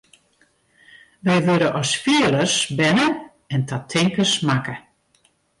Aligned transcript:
Wy 1.25 1.35
wurde 1.47 1.69
as 1.81 1.91
fielers 2.03 2.55
berne 2.77 3.07
en 3.53 3.61
ta 3.67 3.77
tinkers 3.91 4.33
makke. 4.47 4.75